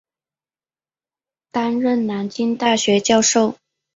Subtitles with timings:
[1.51, 3.55] 担任南京大学教授。